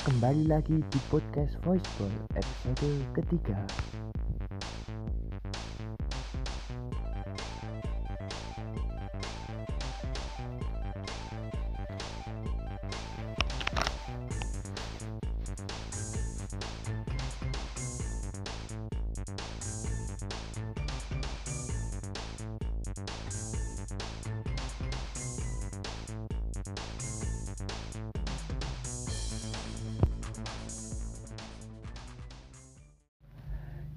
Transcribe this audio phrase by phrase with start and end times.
[0.00, 3.60] Kembali lagi di podcast Voiceball episode ketiga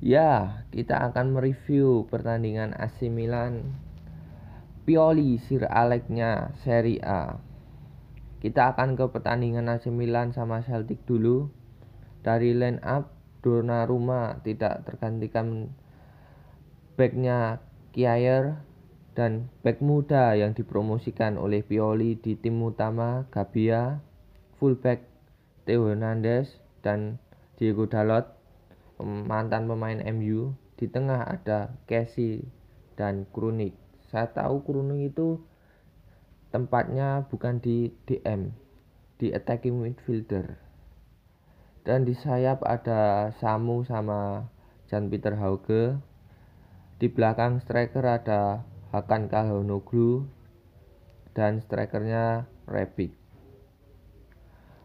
[0.03, 3.79] Ya, kita akan mereview pertandingan AC Milan
[4.83, 7.39] Pioli Sir Alexnya Serie A.
[8.43, 11.47] Kita akan ke pertandingan AC Milan sama Celtic dulu.
[12.19, 15.71] Dari line up Donnarumma tidak tergantikan
[16.99, 17.63] backnya
[17.95, 18.59] Kiaer
[19.15, 24.03] dan back muda yang dipromosikan oleh Pioli di tim utama Gabia,
[24.59, 25.07] fullback
[25.63, 27.23] Theo Hernandez dan
[27.55, 28.32] Diego Dalot
[29.03, 32.47] mantan pemain MU di tengah ada Casey
[32.95, 35.41] dan Krunik saya tahu Krunik itu
[36.53, 38.53] tempatnya bukan di DM
[39.17, 40.61] di attacking midfielder.
[41.81, 44.53] Dan di sayap ada Samu sama
[44.85, 45.97] Jan Peter Hauge.
[47.01, 48.61] Di belakang striker ada
[48.93, 50.29] Hakan Kahonoglu
[51.33, 53.17] dan strikernya Rebic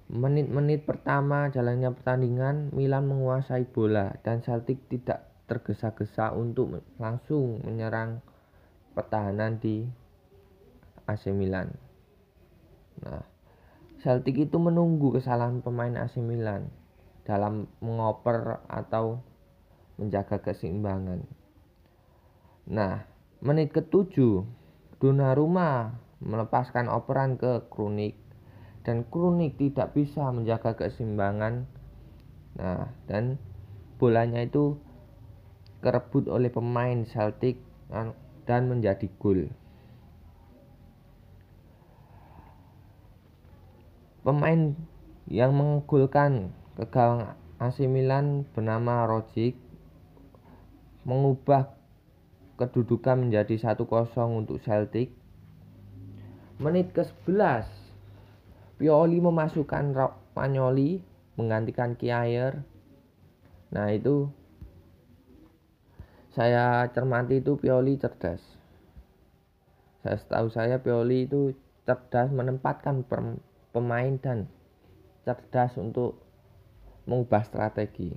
[0.08, 8.24] Menit-menit pertama jalannya pertandingan, Milan menguasai bola dan Celtic tidak tergesa-gesa untuk langsung menyerang
[8.96, 9.84] pertahanan di
[11.04, 11.76] AC Milan.
[13.04, 13.20] Nah,
[14.00, 16.72] Celtic itu menunggu kesalahan pemain AC Milan
[17.28, 19.20] dalam mengoper atau
[20.00, 21.20] menjaga keseimbangan.
[22.72, 23.04] Nah,
[23.44, 24.16] menit ke-7
[24.98, 28.27] Donnarumma melepaskan operan ke Kronik
[28.86, 31.66] dan kronik tidak bisa menjaga keseimbangan.
[32.58, 33.38] Nah, dan
[33.98, 34.78] bolanya itu
[35.78, 37.62] kerebut oleh pemain Celtic
[38.46, 39.50] dan menjadi gol.
[44.26, 44.76] Pemain
[45.30, 49.56] yang menggolkan ke gawang AC Milan bernama Rogic
[51.08, 51.72] mengubah
[52.60, 53.88] kedudukan menjadi 1-0
[54.34, 55.14] untuk Celtic.
[56.58, 57.87] Menit ke-11
[58.78, 61.02] Pioli memasukkan Romagnoli
[61.34, 62.62] menggantikan Kiaer.
[63.74, 64.30] Nah itu
[66.30, 68.38] saya cermati itu Pioli cerdas.
[70.06, 73.02] Saya tahu saya Pioli itu cerdas menempatkan
[73.74, 74.46] pemain dan
[75.26, 76.22] cerdas untuk
[77.10, 78.14] mengubah strategi.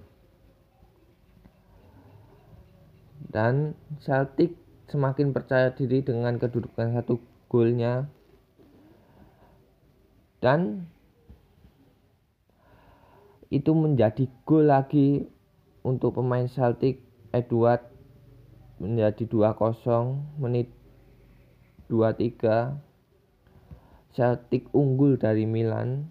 [3.31, 4.53] Dan Celtic
[4.91, 7.17] semakin percaya diri dengan kedudukan satu
[7.47, 8.11] golnya
[10.41, 10.89] dan
[13.53, 15.29] itu menjadi gol lagi
[15.85, 17.85] untuk pemain Celtic Edward
[18.81, 20.73] menjadi 2-0 menit
[21.91, 22.73] 23
[24.11, 26.09] Celtic unggul dari Milan.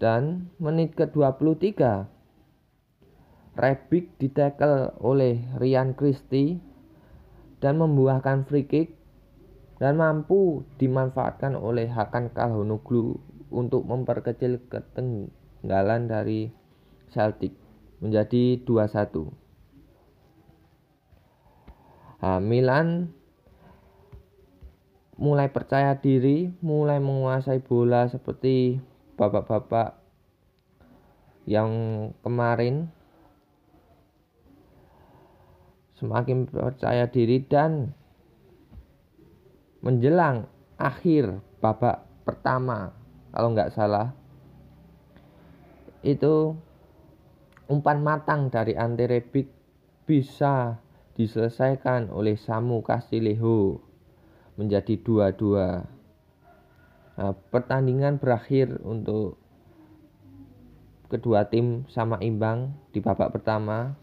[0.00, 1.78] Dan menit ke-23
[3.54, 6.58] Rebic ditekel oleh Ryan Christie
[7.62, 8.98] dan membuahkan free kick
[9.84, 13.20] dan mampu dimanfaatkan oleh Hakan Kalhonoglu
[13.52, 16.48] untuk memperkecil ketinggalan dari
[17.12, 17.52] Celtic
[18.00, 19.28] menjadi 2-1.
[22.24, 23.12] Nah, Milan
[25.20, 28.80] mulai percaya diri, mulai menguasai bola seperti
[29.20, 30.00] bapak-bapak
[31.44, 31.68] yang
[32.24, 32.88] kemarin
[36.00, 37.92] semakin percaya diri dan
[39.84, 40.48] menjelang
[40.80, 42.96] akhir babak pertama
[43.36, 44.16] kalau nggak salah
[46.00, 46.56] itu
[47.68, 49.52] umpan matang dari Ante Rebic
[50.08, 50.80] bisa
[51.16, 53.80] diselesaikan oleh Samu Castillejo
[54.56, 55.84] menjadi dua-dua.
[57.14, 59.40] Nah, pertandingan berakhir untuk
[61.08, 63.94] kedua tim sama imbang di babak pertama.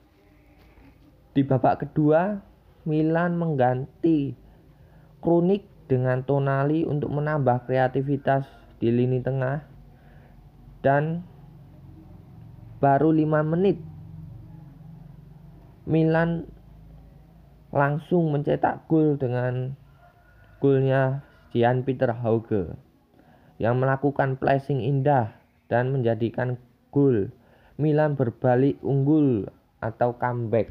[1.32, 2.40] Di babak kedua,
[2.88, 4.34] Milan mengganti
[5.22, 8.48] Kronik dengan Tonali untuk menambah kreativitas
[8.80, 9.60] di lini tengah
[10.80, 11.28] dan
[12.80, 13.78] baru 5 menit
[15.84, 16.48] Milan
[17.76, 19.76] langsung mencetak gol dengan
[20.64, 22.80] golnya Jan Peter Hauge
[23.60, 25.36] yang melakukan placing indah
[25.68, 26.56] dan menjadikan
[26.96, 27.36] gol
[27.76, 29.50] Milan berbalik unggul
[29.82, 30.70] atau comeback.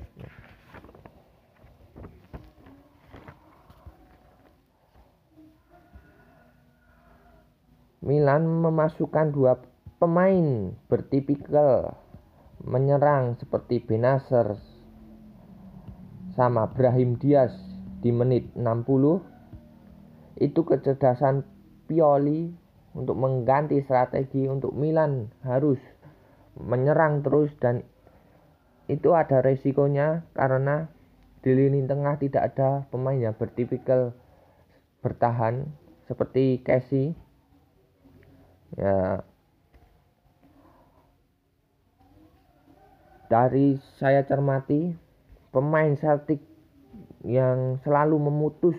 [8.00, 9.60] Milan memasukkan dua
[10.00, 12.00] pemain bertipikal
[12.64, 14.56] menyerang seperti Benacer
[16.32, 17.52] sama Brahim Diaz
[18.00, 21.44] di menit 60 itu kecerdasan
[21.84, 22.48] Pioli
[22.96, 25.76] untuk mengganti strategi untuk Milan harus
[26.56, 27.84] menyerang terus dan
[28.88, 30.88] itu ada resikonya karena
[31.44, 34.16] di lini tengah tidak ada pemain yang bertipikal
[35.04, 35.68] bertahan
[36.08, 37.12] seperti Casey
[38.76, 39.24] ya.
[43.30, 44.90] Dari saya cermati
[45.54, 46.42] pemain Celtic
[47.22, 48.74] yang selalu memutus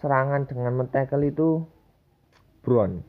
[0.00, 1.68] serangan dengan mentekel itu
[2.64, 3.04] Brown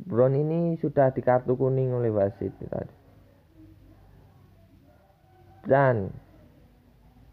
[0.00, 2.96] Brown ini sudah di kartu kuning oleh wasit tadi.
[5.60, 6.08] Dan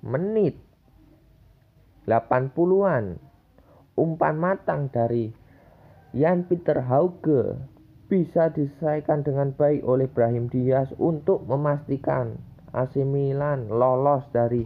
[0.03, 0.59] menit
[2.03, 3.23] 80-an
[3.95, 5.31] umpan matang dari
[6.17, 7.61] Jan Peter Hauge
[8.09, 12.41] bisa diselesaikan dengan baik oleh Brahim Diaz untuk memastikan
[12.73, 14.65] AC Milan lolos dari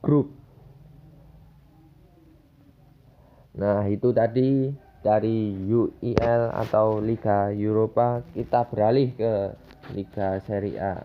[0.00, 0.32] grup.
[3.52, 4.72] Nah, itu tadi
[5.04, 9.32] dari UEL atau Liga Eropa kita beralih ke
[9.92, 10.96] Liga Serie A.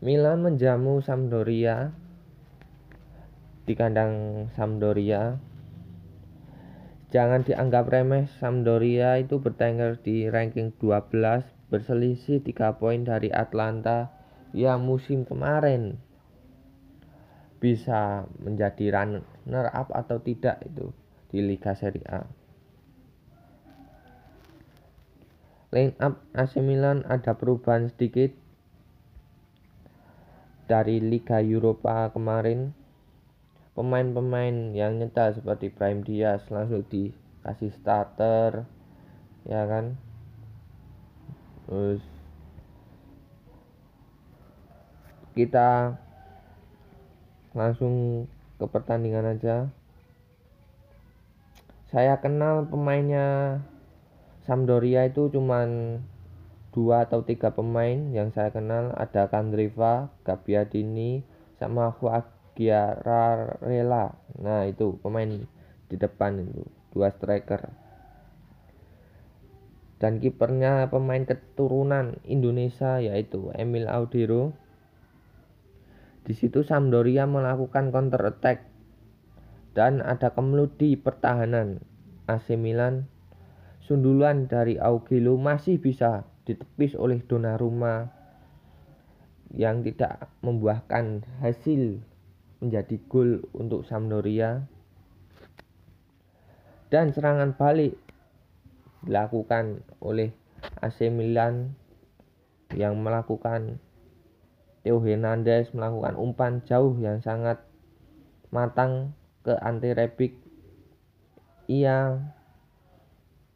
[0.00, 1.92] Milan menjamu Sampdoria
[3.66, 5.36] di kandang Sampdoria
[7.14, 14.10] Jangan dianggap remeh Sampdoria itu bertengger di ranking 12 berselisih 3 poin dari Atlanta
[14.50, 16.02] yang musim kemarin
[17.62, 20.90] bisa menjadi runner up atau tidak itu
[21.30, 22.22] di Liga Serie A.
[25.74, 28.30] Line up AC Milan ada perubahan sedikit
[30.66, 32.74] dari Liga Eropa kemarin
[33.76, 38.64] pemain-pemain yang nyetel seperti Prime Diaz langsung dikasih starter
[39.44, 40.00] ya kan?
[41.68, 42.00] Terus
[45.36, 46.00] kita
[47.52, 48.24] langsung
[48.56, 49.68] ke pertandingan aja.
[51.92, 53.60] Saya kenal pemainnya
[54.48, 56.00] Sampdoria itu cuman
[56.72, 58.96] dua atau tiga pemain yang saya kenal.
[58.96, 61.20] Ada Kandriva, Gabbiadini,
[61.60, 65.28] sama Joaquin Rela, Nah, itu pemain
[65.86, 66.64] di depan itu,
[66.96, 67.68] dua striker.
[69.96, 74.52] Dan kipernya pemain keturunan Indonesia yaitu Emil Audiro.
[76.24, 78.66] Di situ Sampdoria melakukan counter attack
[79.72, 81.80] dan ada kemudi pertahanan
[82.28, 83.08] AC Milan.
[83.84, 88.10] Sundulan dari Augilo masih bisa ditepis oleh Donnarumma
[89.54, 92.02] yang tidak membuahkan hasil
[92.60, 94.64] menjadi gol untuk Sampdoria.
[96.92, 97.98] Dan serangan balik
[99.02, 100.30] dilakukan oleh
[100.82, 101.74] AC Milan
[102.74, 103.78] yang melakukan
[104.86, 107.58] Theo Hernandez melakukan umpan jauh yang sangat
[108.54, 110.46] matang ke anti Rebic
[111.66, 112.22] ia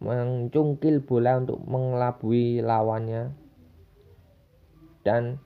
[0.03, 3.31] mencungkil bola untuk mengelabui lawannya.
[5.07, 5.39] Dan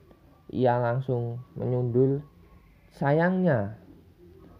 [0.49, 2.25] ia langsung menyundul
[2.95, 3.75] Sayangnya,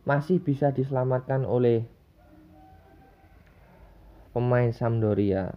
[0.04, 1.88] masih bisa diselamatkan oleh
[4.36, 5.56] pemain Sampdoria.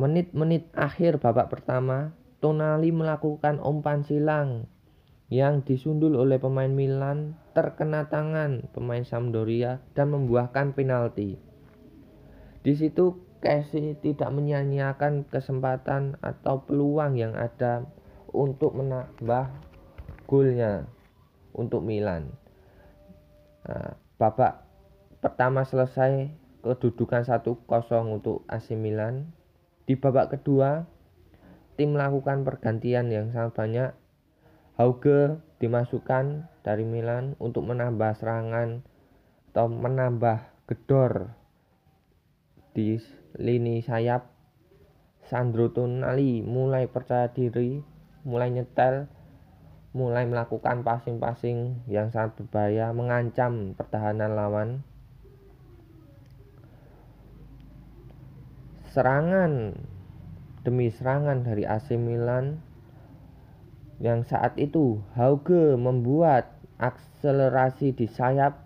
[0.00, 4.72] Menit-menit akhir babak pertama, Tonali melakukan umpan silang
[5.28, 11.36] yang disundul oleh pemain Milan terkena tangan pemain Sampdoria dan membuahkan penalti.
[12.64, 17.84] Di situ Casey tidak menyia-nyiakan kesempatan atau peluang yang ada
[18.34, 19.54] untuk menambah
[20.26, 20.90] golnya
[21.54, 22.34] untuk Milan.
[23.64, 24.66] Nah, babak
[25.22, 26.28] pertama selesai
[26.60, 27.64] kedudukan 1-0
[28.10, 29.30] untuk AC Milan.
[29.86, 30.84] Di babak kedua,
[31.78, 33.90] tim melakukan pergantian yang sangat banyak.
[34.74, 38.82] Hauge dimasukkan dari Milan untuk menambah serangan
[39.54, 41.30] atau menambah gedor
[42.74, 42.98] di
[43.38, 44.34] lini sayap.
[45.24, 47.93] Sandro Tonali mulai percaya diri
[48.24, 49.06] mulai nyetel,
[49.94, 54.68] mulai melakukan passing-passing yang sangat berbahaya, mengancam pertahanan lawan.
[58.90, 59.76] Serangan
[60.64, 62.58] demi serangan dari AC Milan
[64.00, 66.50] yang saat itu Hauge membuat
[66.80, 68.64] akselerasi di sayap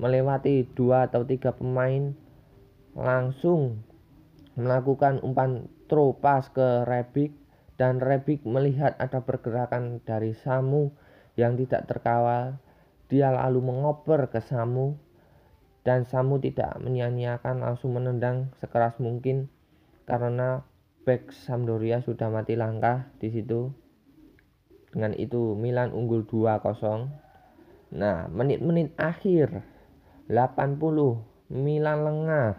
[0.00, 2.10] melewati dua atau tiga pemain
[2.98, 3.82] langsung
[4.58, 7.43] melakukan umpan throw pass ke Rebic
[7.74, 10.94] dan Rebik melihat ada pergerakan dari Samu
[11.34, 12.62] yang tidak terkawal.
[13.10, 14.96] Dia lalu mengoper ke Samu
[15.84, 19.52] dan Samu tidak menyia-nyiakan langsung menendang sekeras mungkin
[20.08, 20.64] karena
[21.04, 23.68] back Sampdoria sudah mati langkah di situ.
[24.88, 27.98] Dengan itu Milan unggul 2-0.
[27.98, 29.60] Nah, menit-menit akhir
[30.30, 30.80] 80
[31.52, 32.56] Milan lengah.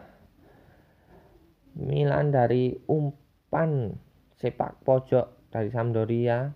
[1.75, 3.97] Milan dari umpan
[4.35, 6.51] sepak pojok dari Sampdoria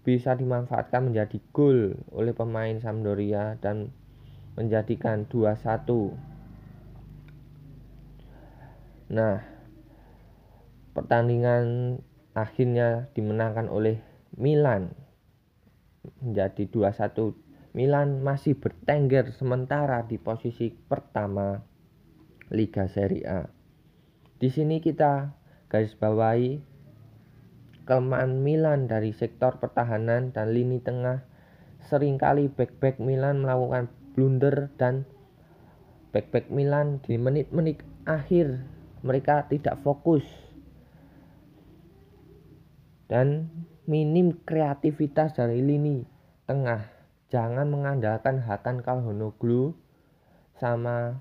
[0.00, 3.92] bisa dimanfaatkan menjadi gol oleh pemain Sampdoria dan
[4.56, 6.16] menjadikan 2-1.
[9.10, 9.42] Nah,
[10.92, 11.98] pertandingan
[12.36, 14.00] akhirnya dimenangkan oleh
[14.36, 14.92] Milan
[16.20, 17.34] menjadi 2-1.
[17.70, 21.62] Milan masih bertengger sementara di posisi pertama
[22.50, 23.46] Liga Serie A.
[24.40, 25.39] Di sini kita
[25.70, 26.58] garis bawahi
[27.90, 31.26] kelemahan Milan dari sektor pertahanan dan lini tengah.
[31.90, 35.06] Seringkali back-back Milan melakukan blunder dan
[36.14, 38.62] back-back Milan di menit-menit akhir
[39.02, 40.22] mereka tidak fokus.
[43.10, 43.50] Dan
[43.90, 46.06] minim kreativitas dari lini
[46.46, 46.86] tengah.
[47.30, 49.74] Jangan mengandalkan Hakan Kalhonoglu
[50.62, 51.18] sama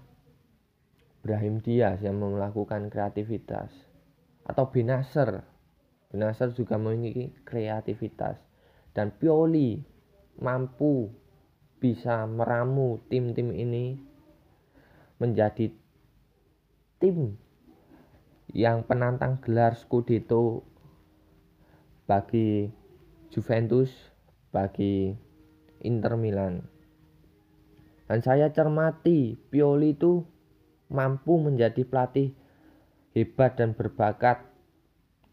[1.26, 3.89] Brahim Diaz yang melakukan kreativitas
[4.50, 5.46] atau Binaser
[6.10, 8.42] Binaser juga memiliki kreativitas
[8.98, 9.78] dan Pioli
[10.42, 11.14] mampu
[11.78, 14.02] bisa meramu tim-tim ini
[15.22, 15.70] menjadi
[16.98, 17.38] tim
[18.50, 20.66] yang penantang gelar Scudetto
[22.10, 22.74] bagi
[23.30, 23.94] Juventus,
[24.50, 25.14] bagi
[25.86, 26.66] Inter Milan.
[28.10, 30.26] Dan saya cermati Pioli itu
[30.90, 32.34] mampu menjadi pelatih
[33.14, 34.44] hebat dan berbakat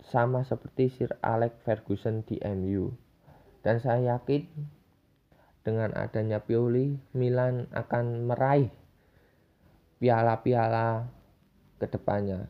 [0.07, 2.95] sama seperti Sir Alex Ferguson di MU.
[3.61, 4.47] Dan saya yakin
[5.67, 8.71] dengan adanya Pioli, Milan akan meraih
[9.99, 11.11] piala-piala
[11.83, 12.47] ke depannya.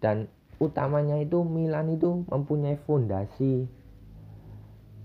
[0.00, 3.68] Dan utamanya itu Milan itu mempunyai fondasi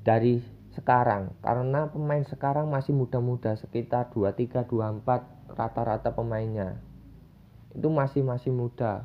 [0.07, 0.39] dari
[0.79, 6.79] sekarang karena pemain sekarang masih muda-muda sekitar 23 24 rata-rata pemainnya
[7.75, 9.03] itu masih masih muda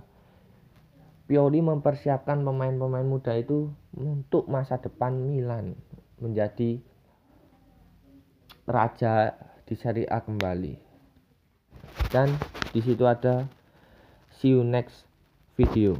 [1.25, 5.73] Pioli mempersiapkan pemain-pemain muda itu untuk masa depan Milan
[6.21, 6.85] menjadi
[8.69, 9.33] raja
[9.65, 10.77] di Serie A kembali.
[12.13, 12.29] Dan
[12.77, 13.49] di situ ada
[14.37, 15.09] see you next
[15.57, 15.97] video.